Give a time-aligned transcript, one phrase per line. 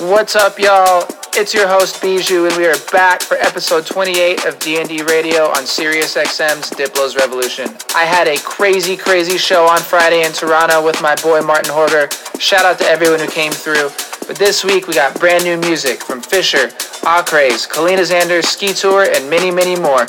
[0.00, 1.06] What's up, y'all?
[1.34, 5.64] It's your host Bijou, and we are back for episode 28 of D&D Radio on
[5.64, 7.68] Sirius XM's Diplo's Revolution.
[7.94, 12.10] I had a crazy, crazy show on Friday in Toronto with my boy Martin Horger.
[12.40, 13.90] Shout out to everyone who came through.
[14.26, 16.72] But this week we got brand new music from Fisher,
[17.06, 20.06] Acraze, Kaleena Zanders Ski Tour, and many, many more.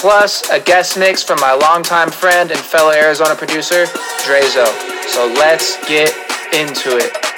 [0.00, 3.84] Plus a guest mix from my longtime friend and fellow Arizona producer,
[4.24, 4.64] Drezo.
[5.10, 6.08] So let's get
[6.54, 7.35] into it.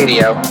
[0.00, 0.49] Radio.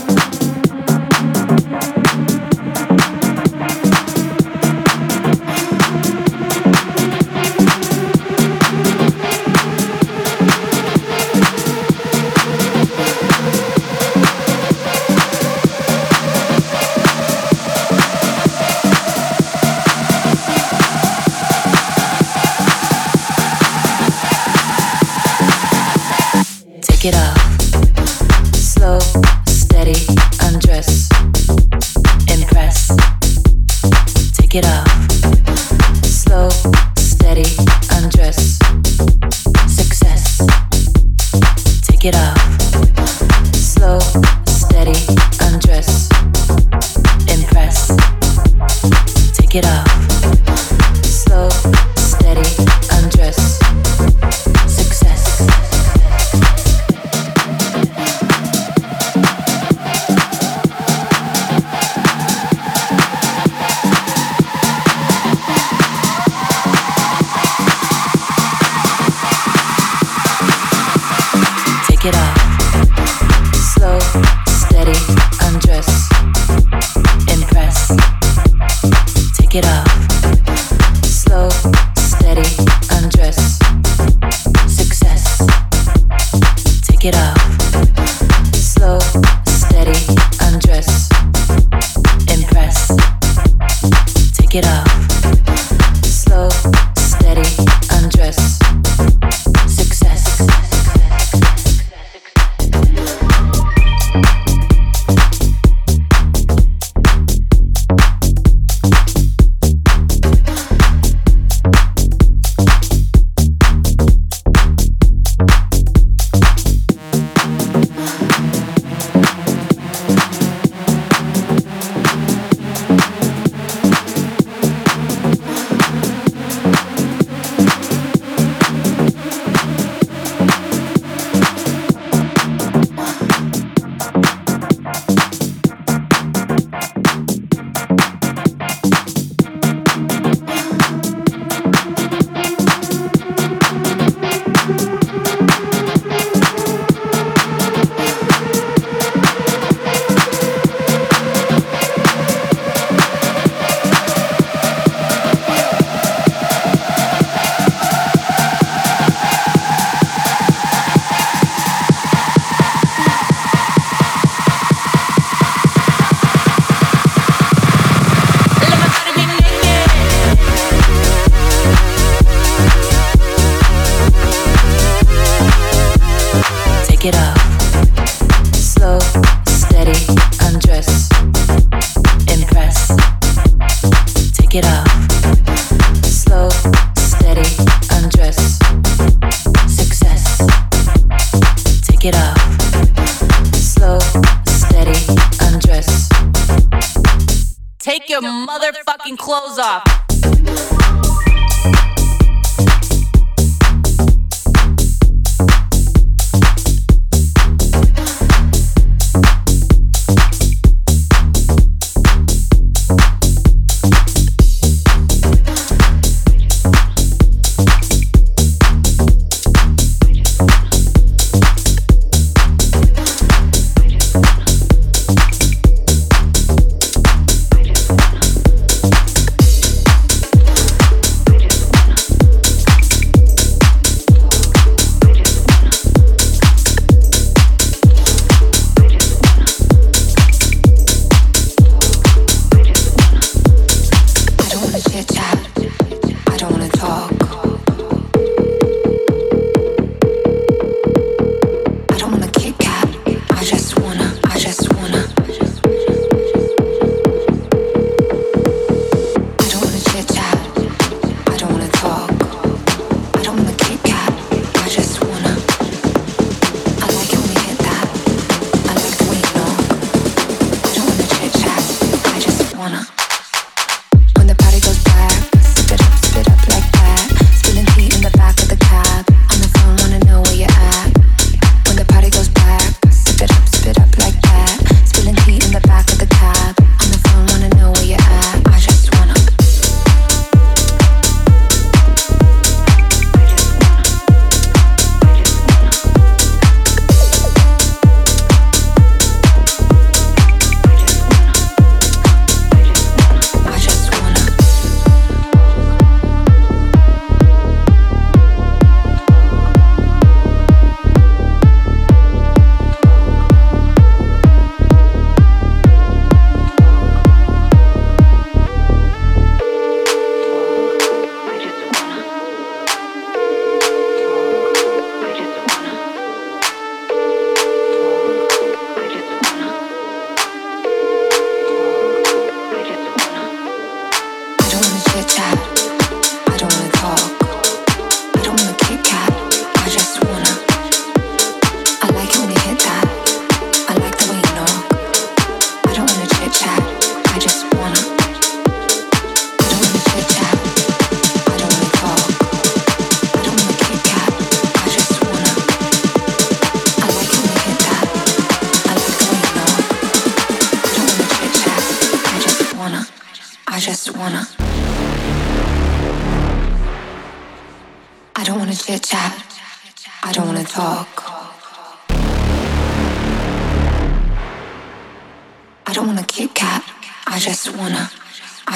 [199.60, 199.89] off.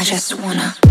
[0.05, 0.84] just wanna.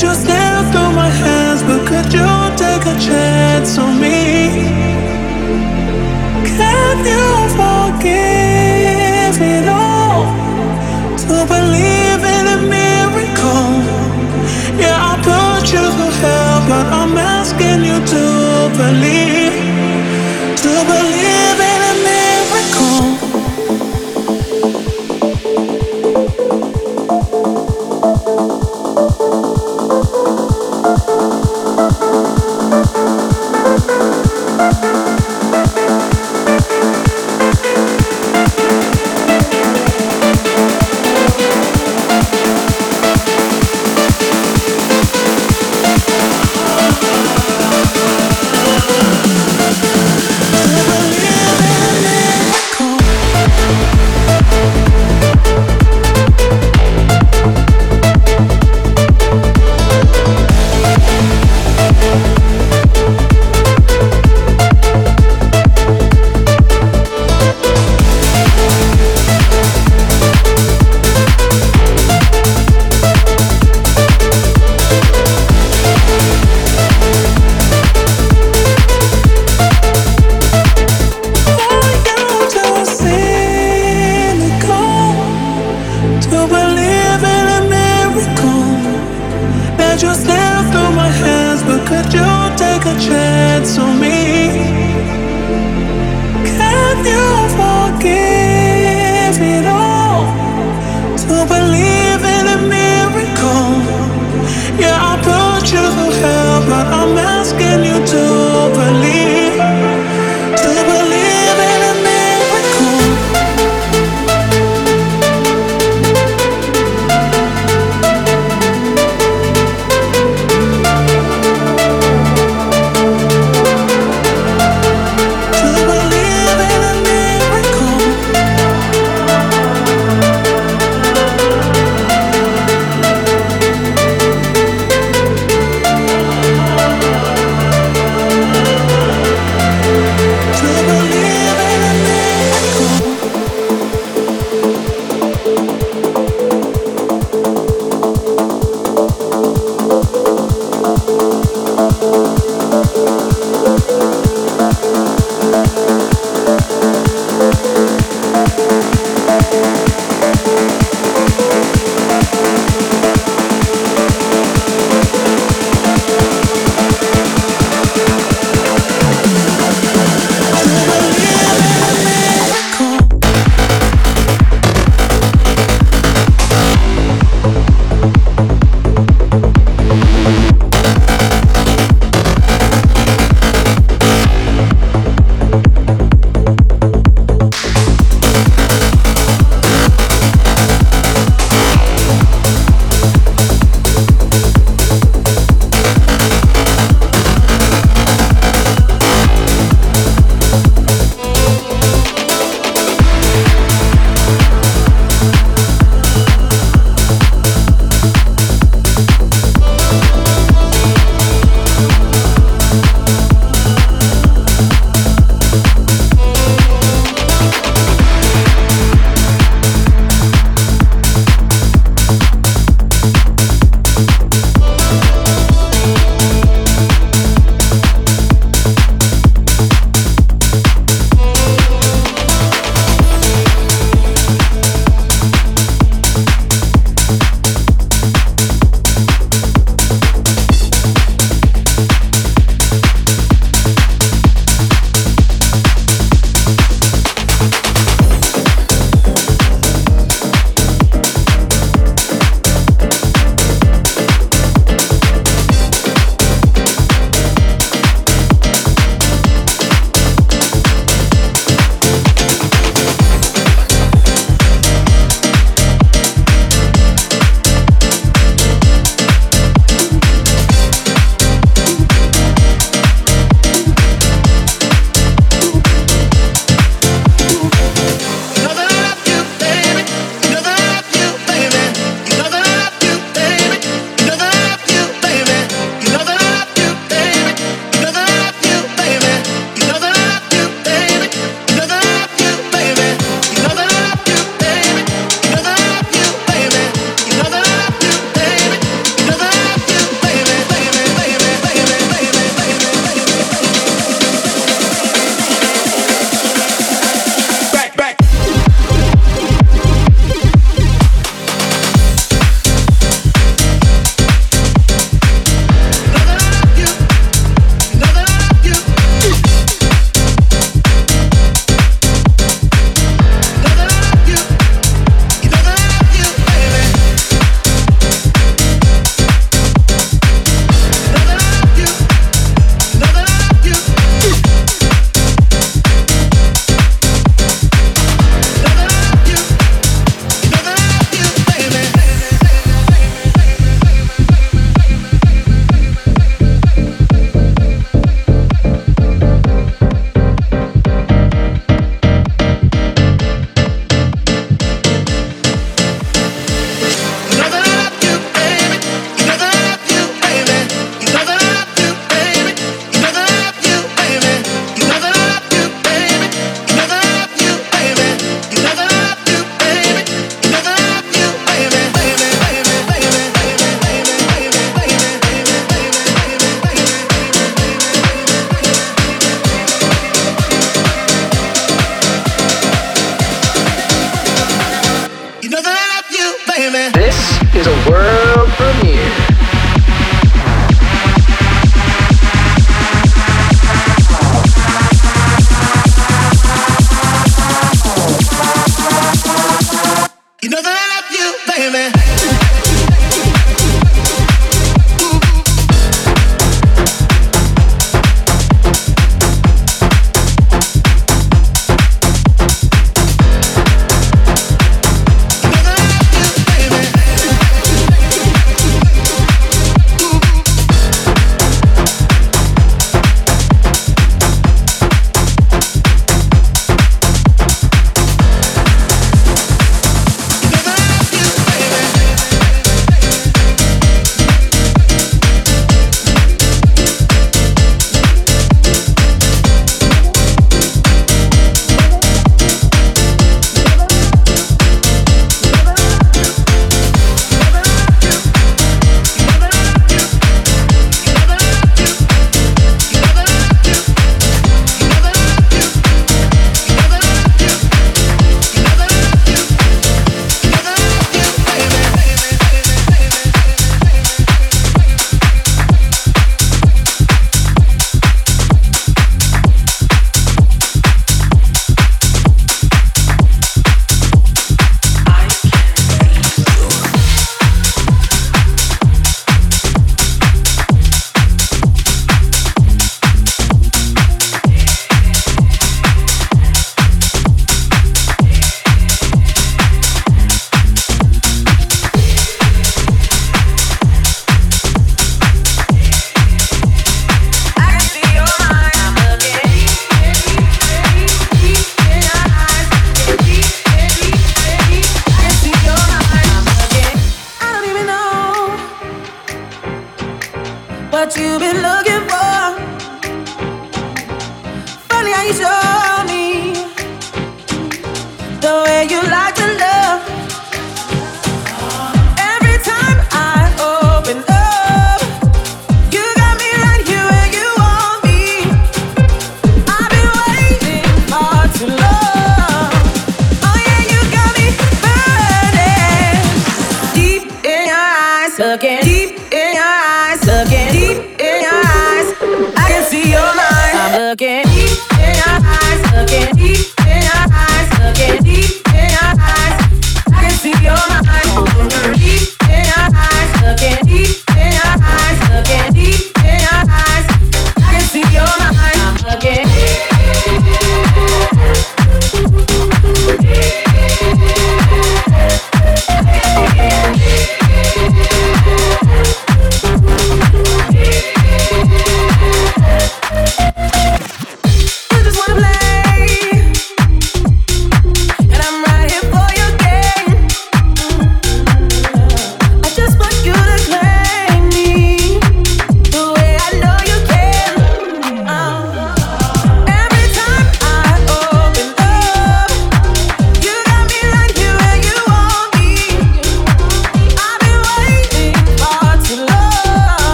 [0.00, 2.26] just let through my hands, but could you
[2.56, 3.99] take a chance on me?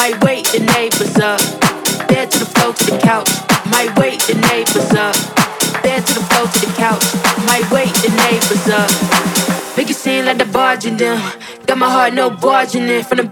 [0.00, 1.40] No up.
[2.08, 3.28] in to the floor to the couch.
[3.66, 5.14] Might wait the neighbors up.
[5.82, 7.04] Dead to the floor to the couch.
[7.44, 8.88] Might wait the neighbors up.
[9.76, 11.20] Make it seem like the bargain down.
[11.66, 13.24] Got my heart no bargaining for the.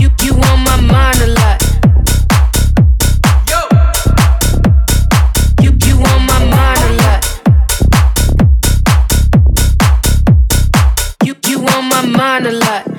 [0.00, 1.62] you you on my mind a lot.
[5.62, 7.22] You you on my mind a lot.
[11.24, 12.86] You you on my mind a lot.
[12.88, 12.93] You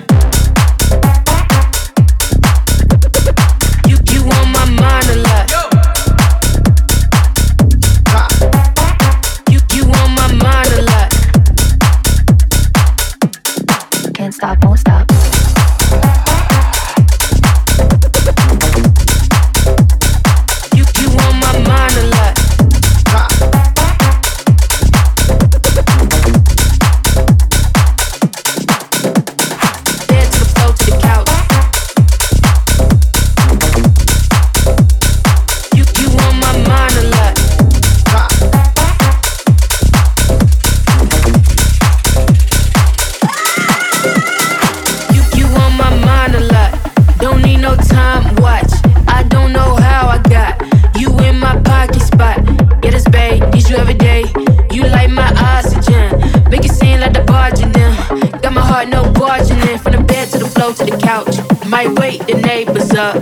[60.66, 61.68] floor to the couch.
[61.68, 63.16] Might wake the neighbors up.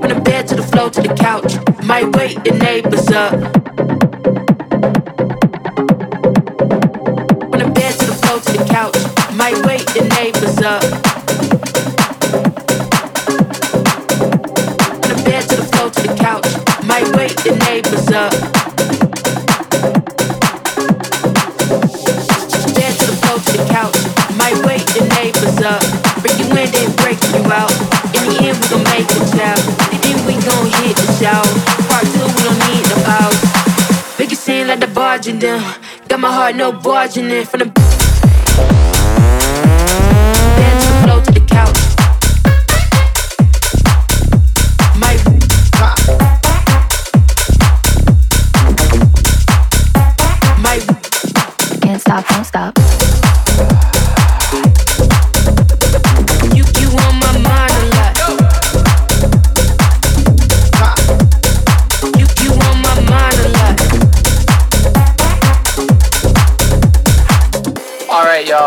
[0.00, 1.54] From the bed to the floor to the couch.
[1.86, 3.61] Might wake the neighbors up.
[35.42, 35.74] Down.
[36.08, 37.44] Got my heart, no barging in.
[37.44, 38.01] From the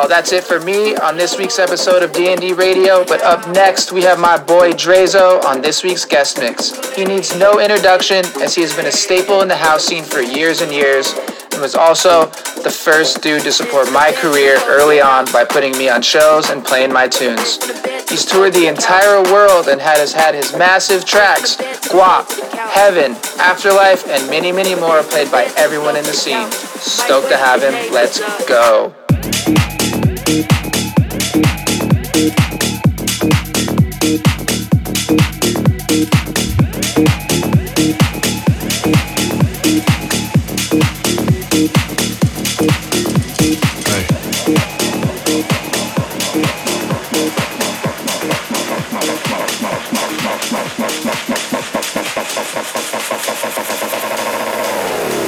[0.08, 3.04] That's it for me on this week's episode of D&D Radio.
[3.06, 6.96] But up next, we have my boy Drezo on this week's guest mix.
[6.96, 10.22] He needs no introduction, as he has been a staple in the house scene for
[10.22, 11.14] years and years,
[11.52, 12.26] and was also
[12.64, 16.64] the first dude to support my career early on by putting me on shows and
[16.64, 17.60] playing my tunes.
[18.10, 21.58] He's toured the entire world and has had his massive tracks,
[21.90, 22.32] Guap,
[22.72, 26.50] Heaven, Afterlife, and many, many more played by everyone in the scene.
[26.52, 27.94] Stoked to have him.
[27.94, 28.94] Let's go.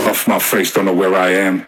[0.07, 1.67] Off my face, don't know where I am.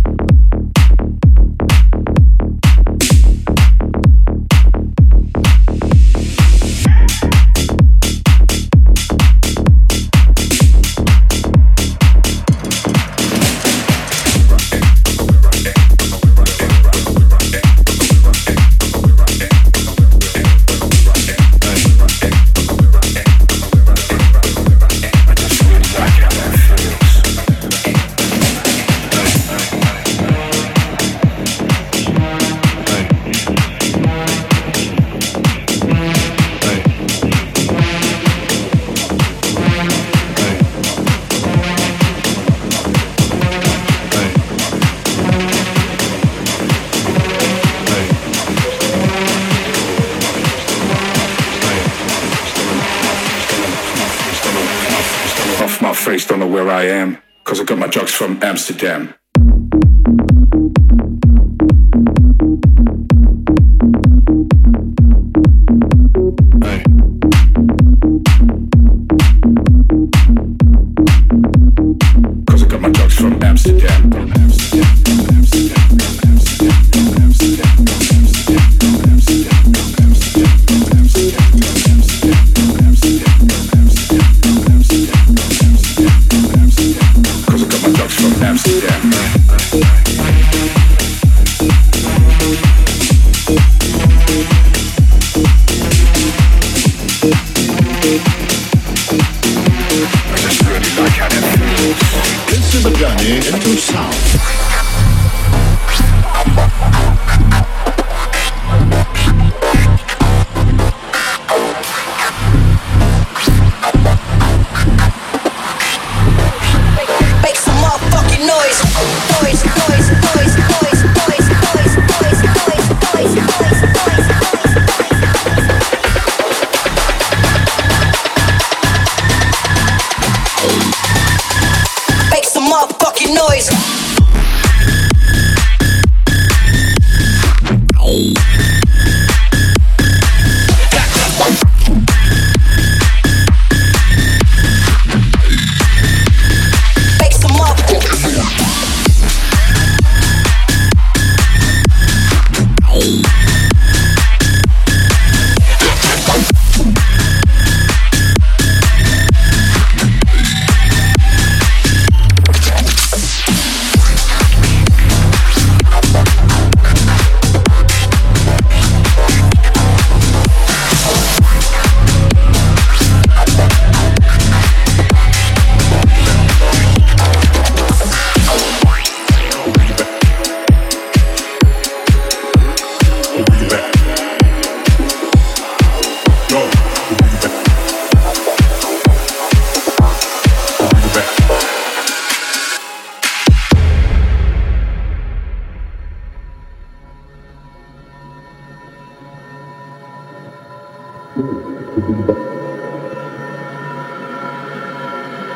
[58.51, 59.20] Amsterdam.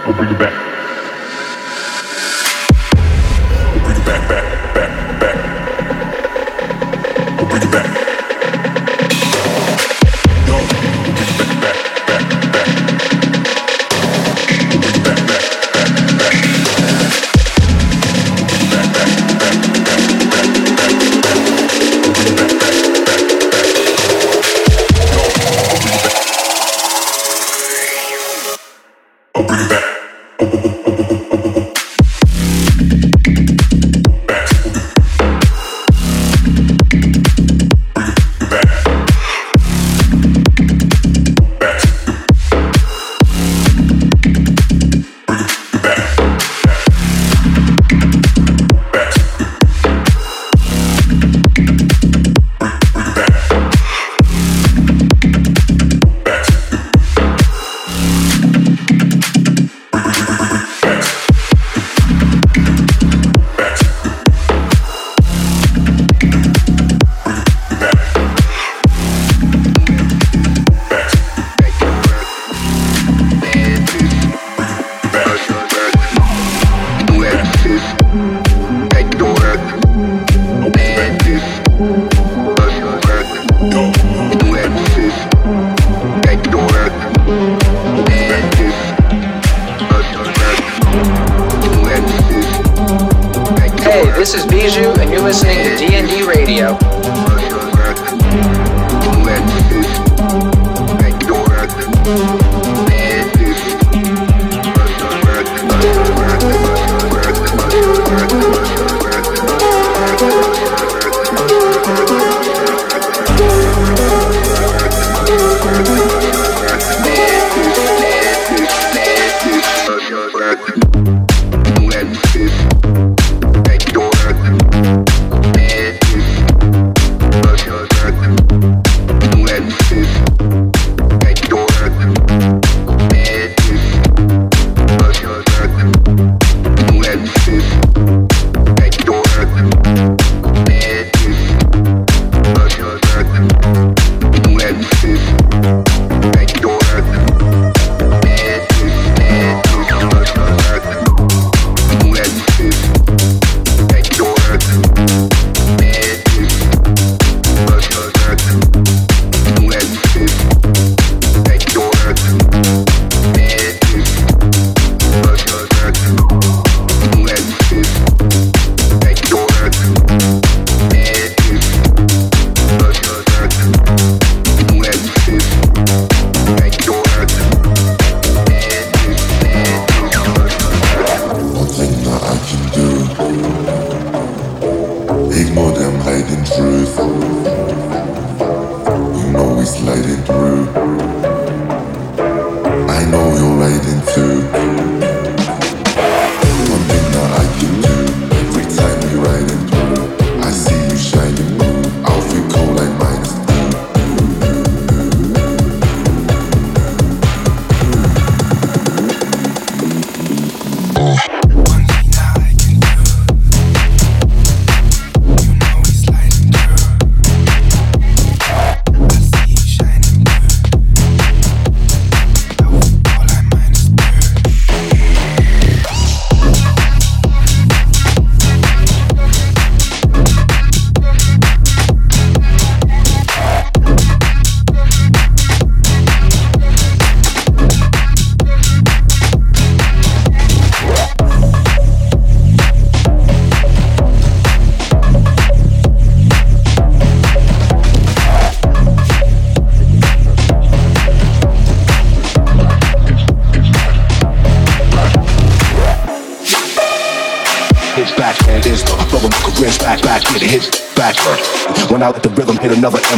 [0.06, 0.65] I'll bring it back.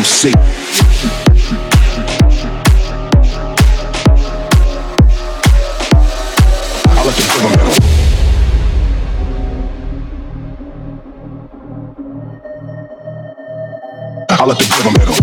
[0.07, 0.29] see.
[0.29, 0.33] I
[7.03, 7.73] let the for the metal.
[14.29, 15.15] I let the for the metal.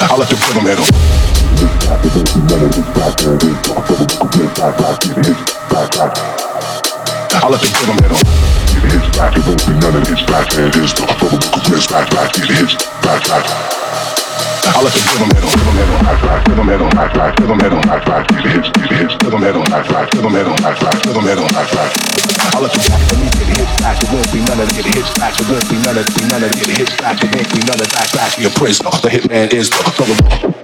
[0.00, 0.54] I let the for
[5.22, 5.51] the
[7.52, 8.22] back, I let the 'em.
[8.72, 11.36] It hits back, it won't be none of his back, and it is the from
[11.36, 12.74] a back, back, it hits
[13.04, 13.44] back, back.
[14.64, 17.60] I let the 'em, rhythm hit 'em, back, back, rhythm hit 'em, back, back, rhythm
[17.60, 20.46] hit 'em, back, back, it hits, it hits, rhythm hit 'em, back, back, rhythm hit
[20.46, 21.90] 'em, back, back, rhythm hit 'em, back, back.
[22.62, 24.86] Let the back, let me get it hits back, it won't be none of it
[24.86, 27.50] hits back, it won't be none of it, none of it hits back, it won't
[27.52, 28.38] be none of that back.
[28.38, 30.61] Your prisoner, the hitman is the, the,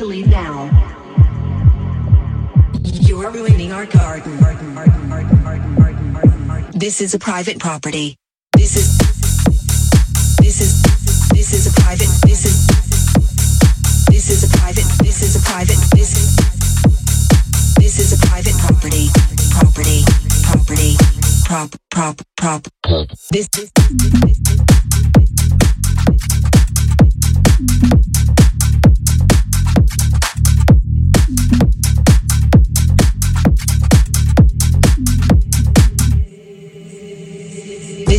[0.00, 0.64] You need to leave now.
[2.80, 4.32] You are ruining our garden.
[6.72, 8.16] This is a private property.
[8.56, 8.96] This is.
[10.38, 10.82] This is.
[11.34, 12.08] This is a private.
[12.22, 12.66] This is.
[14.06, 14.86] This is a private.
[15.04, 15.76] This is a private.
[15.92, 16.36] This.
[17.76, 19.08] This is a private property.
[19.50, 20.02] Property.
[20.44, 20.96] Property.
[21.44, 21.76] Prop.
[21.90, 22.22] Prop.
[22.38, 22.66] Prop.
[23.30, 24.49] This, this, this, this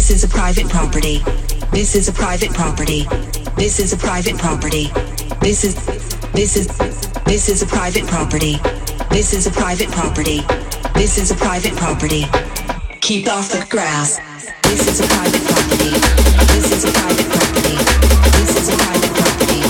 [0.02, 1.22] This is a private property.
[1.72, 3.06] This is a private property.
[3.56, 4.90] This is a private property.
[5.42, 5.76] This is
[6.34, 6.66] this is
[7.26, 8.58] this is a private property.
[9.12, 10.42] This is a private property.
[10.96, 12.26] This is a private property.
[13.02, 14.18] Keep off the grass.
[14.64, 15.92] This is a private property.
[16.50, 17.78] This is a private property.
[18.42, 19.62] This is a private property.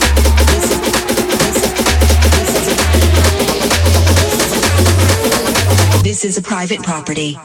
[6.02, 7.38] This is a private property.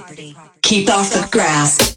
[0.63, 1.96] Keep off the grass.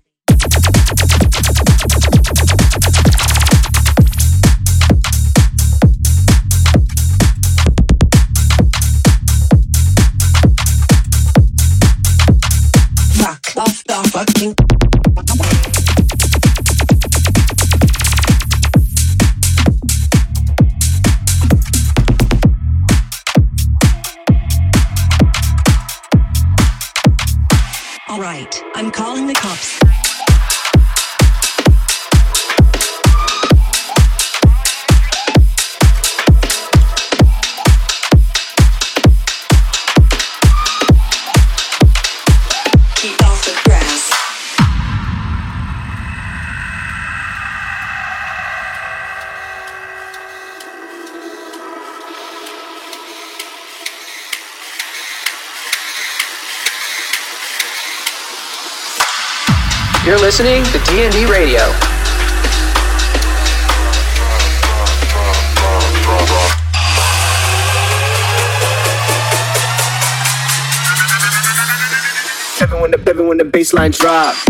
[28.75, 29.78] I'm calling the cops.
[60.09, 61.59] You're listening to D&D Radio.
[72.59, 73.43] Even when the.
[73.43, 74.48] Baseline drop.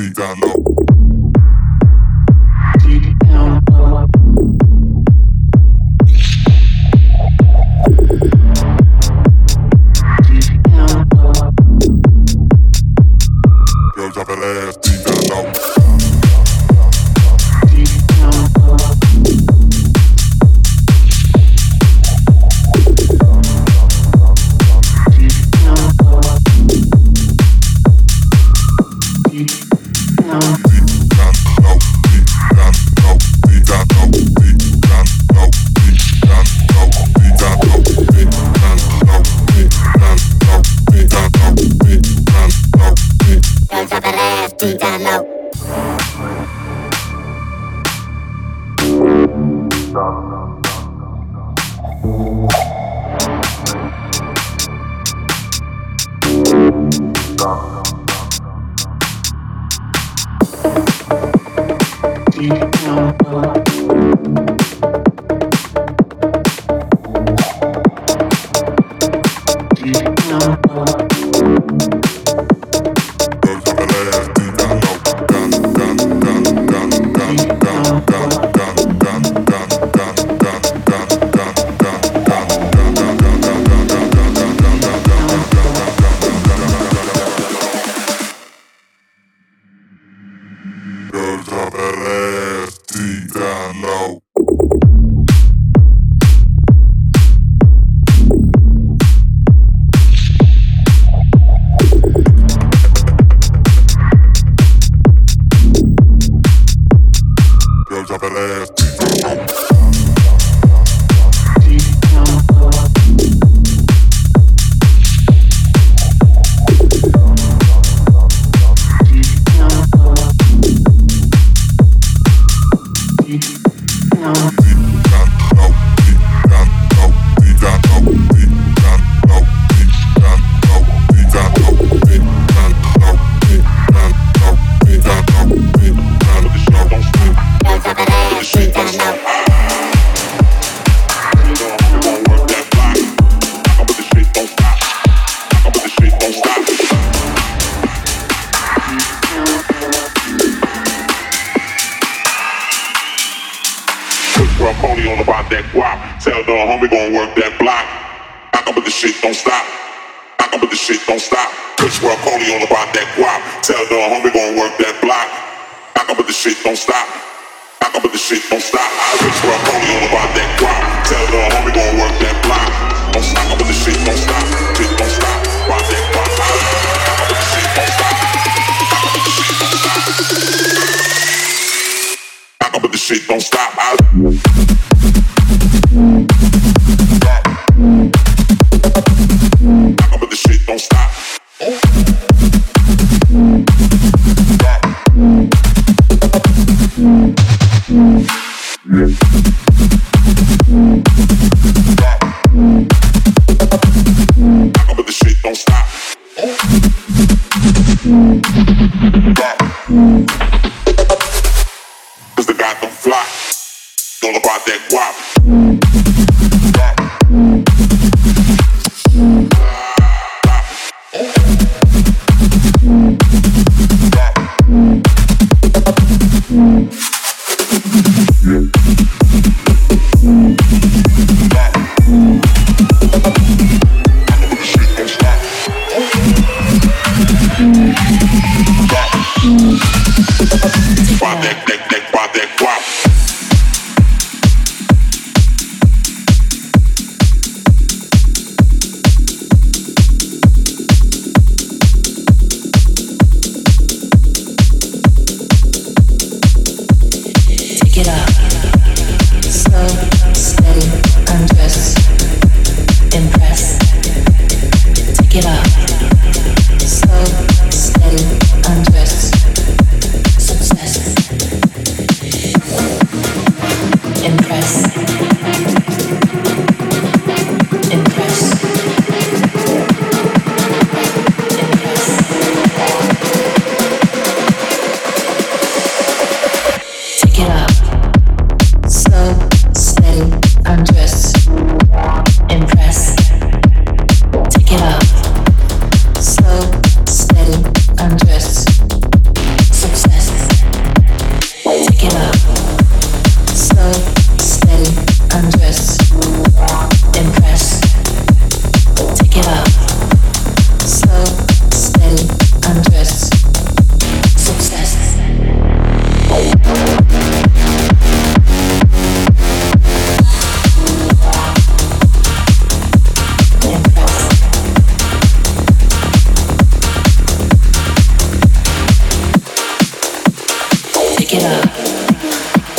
[0.00, 0.89] Cause the guy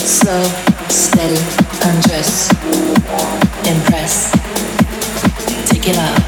[0.04, 0.44] Slow,
[0.90, 1.38] steady,
[1.86, 2.50] undress,
[3.68, 4.32] impress,
[5.70, 6.20] take it up.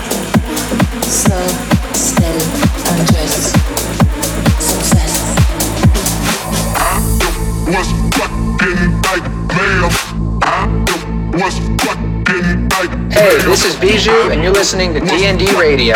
[1.04, 1.46] Slow,
[1.94, 2.44] steady,
[2.90, 3.52] undress,
[4.60, 5.14] success.
[7.68, 9.90] was fucking nightmare.
[10.44, 10.68] I
[11.34, 13.12] was fucking nightmare.
[13.12, 15.96] Hey, this is Bijou, and you're listening to DND Radio.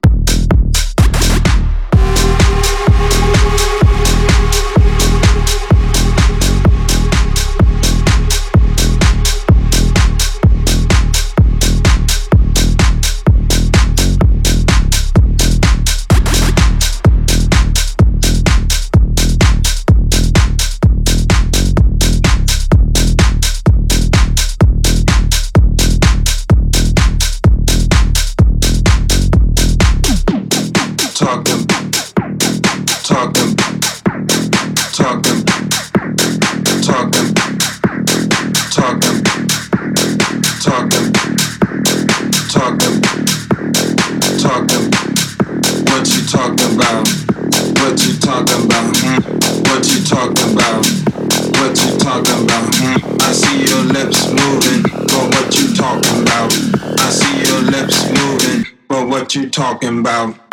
[53.31, 56.51] I see your lips moving, but what you talking about?
[56.99, 60.50] I see your lips moving, but what you talking about?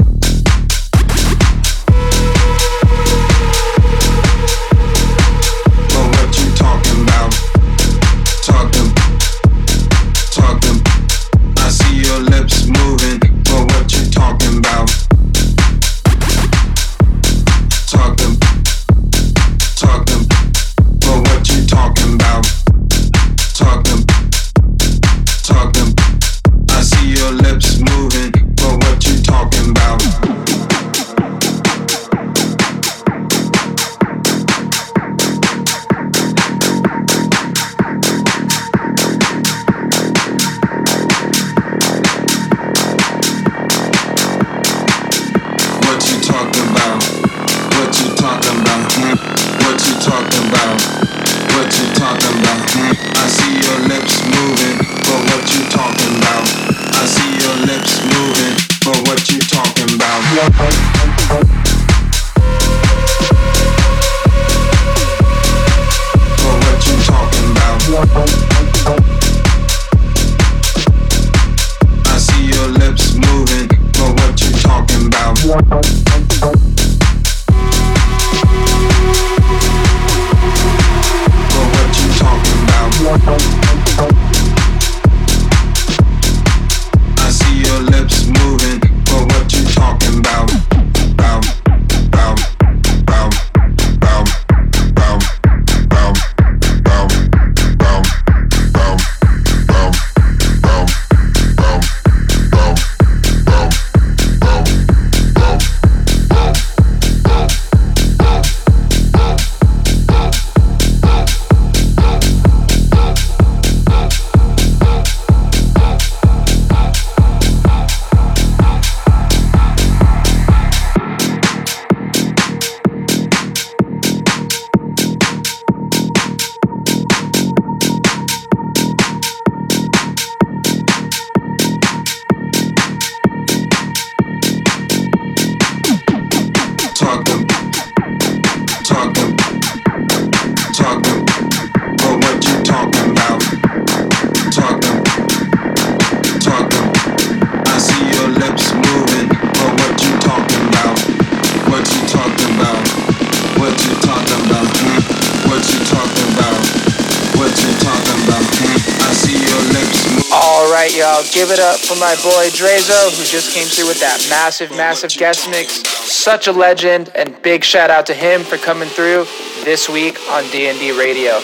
[161.88, 165.88] For my boy Drezo, who just came through with that massive, massive guest mix.
[165.88, 169.24] Such a legend, and big shout out to him for coming through
[169.64, 171.40] this week on DND Radio.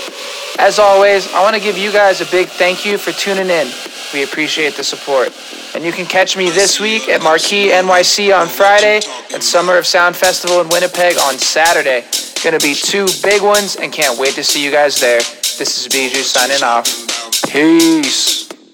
[0.59, 3.68] As always, I want to give you guys a big thank you for tuning in.
[4.12, 5.32] We appreciate the support.
[5.74, 9.01] And you can catch me this week at Marquee NYC on Friday
[9.32, 12.05] and Summer of Sound Festival in Winnipeg on Saturday.
[12.45, 15.20] Gonna be two big ones and can't wait to see you guys there.
[15.57, 16.84] This is Bijou signing off.
[17.51, 18.34] Peace.